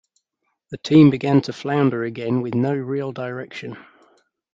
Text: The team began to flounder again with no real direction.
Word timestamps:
The 0.71 0.79
team 0.79 1.11
began 1.11 1.43
to 1.43 1.53
flounder 1.53 2.03
again 2.03 2.41
with 2.41 2.55
no 2.55 2.73
real 2.73 3.11
direction. 3.11 3.77